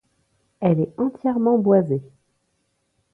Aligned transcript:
Elle 0.61 0.79
est 0.79 0.93
entièrement 0.97 1.59
boisée. 1.59 2.01